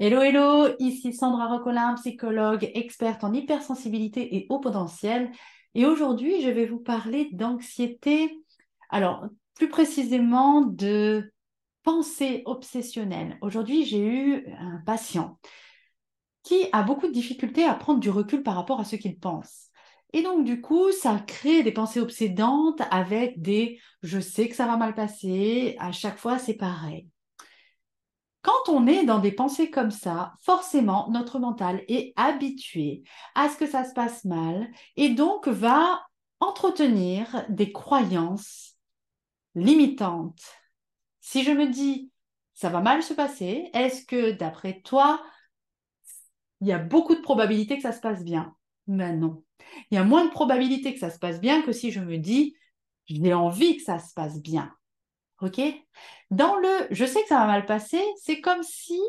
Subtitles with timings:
[0.00, 5.30] Hello, hello, ici Sandra Rocolin, psychologue, experte en hypersensibilité et haut potentiel.
[5.76, 8.42] Et aujourd'hui, je vais vous parler d'anxiété,
[8.90, 11.32] alors plus précisément de
[11.84, 13.38] pensée obsessionnelle.
[13.40, 15.38] Aujourd'hui, j'ai eu un patient
[16.42, 19.68] qui a beaucoup de difficultés à prendre du recul par rapport à ce qu'il pense.
[20.12, 24.66] Et donc, du coup, ça crée des pensées obsédantes avec des je sais que ça
[24.66, 27.08] va mal passer, à chaque fois c'est pareil.
[28.44, 33.02] Quand on est dans des pensées comme ça, forcément, notre mental est habitué
[33.34, 36.06] à ce que ça se passe mal et donc va
[36.40, 38.76] entretenir des croyances
[39.54, 40.42] limitantes.
[41.20, 42.10] Si je me dis,
[42.52, 45.24] ça va mal se passer, est-ce que d'après toi,
[46.60, 48.54] il y a beaucoup de probabilités que ça se passe bien?
[48.86, 49.42] Ben non.
[49.90, 52.18] Il y a moins de probabilités que ça se passe bien que si je me
[52.18, 52.54] dis,
[53.06, 54.70] j'ai envie que ça se passe bien.
[56.30, 59.00] Dans le je sais que ça va mal passer, c'est comme si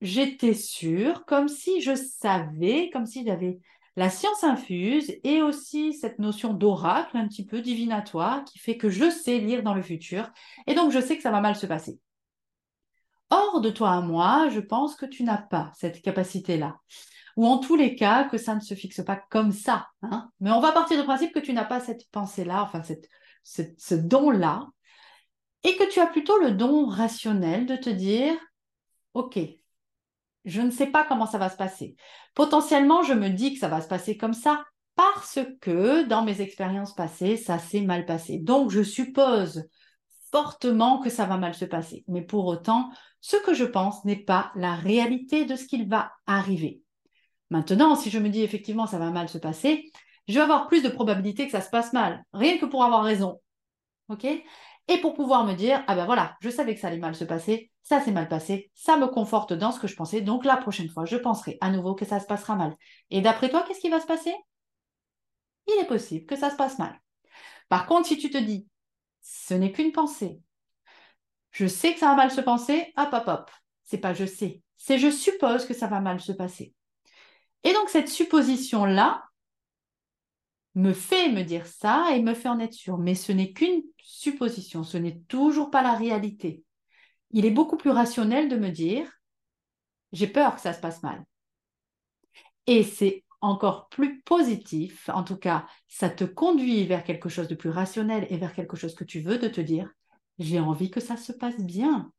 [0.00, 3.60] j'étais sûre, comme si je savais, comme si j'avais
[3.96, 8.88] la science infuse et aussi cette notion d'oracle un petit peu divinatoire qui fait que
[8.88, 10.30] je sais lire dans le futur
[10.66, 11.98] et donc je sais que ça va mal se passer.
[13.30, 16.78] Hors de toi à moi, je pense que tu n'as pas cette capacité-là.
[17.36, 19.88] Ou en tous les cas, que ça ne se fixe pas comme ça.
[20.02, 20.30] Hein.
[20.40, 23.08] Mais on va partir du principe que tu n'as pas cette pensée-là, enfin cette,
[23.42, 24.66] ce don-là,
[25.64, 28.34] et que tu as plutôt le don rationnel de te dire,
[29.14, 29.38] OK,
[30.44, 31.96] je ne sais pas comment ça va se passer.
[32.34, 34.64] Potentiellement, je me dis que ça va se passer comme ça
[34.96, 38.38] parce que dans mes expériences passées, ça s'est mal passé.
[38.38, 39.64] Donc, je suppose
[40.30, 42.04] fortement que ça va mal se passer.
[42.08, 46.12] Mais pour autant, ce que je pense n'est pas la réalité de ce qu'il va
[46.26, 46.82] arriver.
[47.50, 49.92] Maintenant, si je me dis effectivement ça va mal se passer,
[50.26, 53.04] je vais avoir plus de probabilité que ça se passe mal, rien que pour avoir
[53.04, 53.40] raison.
[54.08, 54.26] OK?
[54.88, 57.24] Et pour pouvoir me dire, ah ben voilà, je savais que ça allait mal se
[57.24, 60.56] passer, ça s'est mal passé, ça me conforte dans ce que je pensais, donc la
[60.56, 62.74] prochaine fois, je penserai à nouveau que ça se passera mal.
[63.10, 64.34] Et d'après toi, qu'est-ce qui va se passer?
[65.68, 67.00] Il est possible que ça se passe mal.
[67.68, 68.66] Par contre, si tu te dis,
[69.20, 70.40] ce n'est qu'une pensée,
[71.52, 73.50] je sais que ça va mal se passer, hop, hop, hop,
[73.84, 76.74] c'est pas je sais, c'est je suppose que ça va mal se passer.
[77.62, 79.22] Et donc cette supposition-là,
[80.74, 82.98] me fait me dire ça et me fait en être sûr.
[82.98, 86.62] Mais ce n'est qu'une supposition, ce n'est toujours pas la réalité.
[87.30, 89.10] Il est beaucoup plus rationnel de me dire,
[90.12, 91.24] j'ai peur que ça se passe mal.
[92.66, 97.56] Et c'est encore plus positif, en tout cas, ça te conduit vers quelque chose de
[97.56, 99.90] plus rationnel et vers quelque chose que tu veux de te dire,
[100.38, 102.12] j'ai envie que ça se passe bien.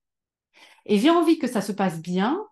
[0.86, 2.46] Et j'ai envie que ça se passe bien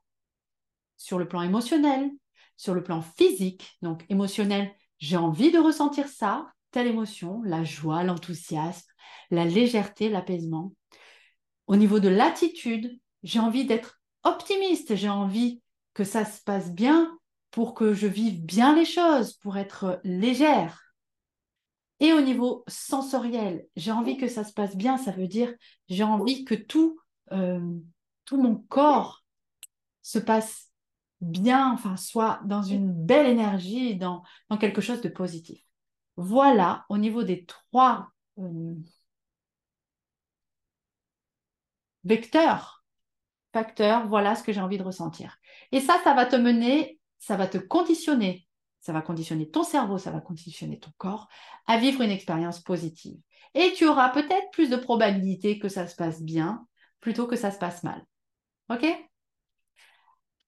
[0.96, 2.10] sur le plan émotionnel,
[2.56, 8.04] sur le plan physique, donc émotionnel, j'ai envie de ressentir ça, telle émotion, la joie,
[8.04, 8.88] l'enthousiasme,
[9.32, 10.74] la légèreté, l'apaisement.
[11.66, 15.62] Au niveau de l'attitude, j'ai envie d'être optimiste, j'ai envie
[15.96, 17.18] que ça se passe bien
[17.50, 20.94] pour que je vive bien les choses, pour être légère.
[22.00, 25.54] Et au niveau sensoriel, j'ai envie que ça se passe bien, ça veut dire
[25.90, 27.00] j'ai envie que tout,
[27.32, 27.60] euh,
[28.26, 29.24] tout mon corps
[30.02, 30.71] se passe
[31.22, 35.64] bien, enfin, soit dans une belle énergie, dans, dans quelque chose de positif.
[36.18, 38.10] Voilà, au niveau des trois
[38.40, 38.76] euh,
[42.04, 42.84] vecteurs,
[43.54, 45.38] facteurs, voilà ce que j'ai envie de ressentir.
[45.72, 48.48] Et ça, ça va te mener, ça va te conditionner,
[48.80, 51.28] ça va conditionner ton cerveau, ça va conditionner ton corps
[51.68, 53.20] à vivre une expérience positive.
[53.54, 56.68] Et tu auras peut-être plus de probabilité que ça se passe bien
[57.02, 58.06] plutôt que ça se passe mal.
[58.70, 58.86] OK?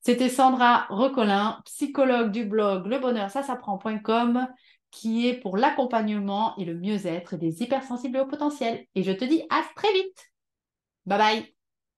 [0.03, 4.47] C'était Sandra Recolin, psychologue du blog Le Bonheur, ça s'apprend.com,
[4.91, 8.86] qui est pour l'accompagnement et le mieux-être des hypersensibles au potentiel.
[8.96, 10.31] Et je te dis à très vite.
[11.06, 11.62] Bye bye.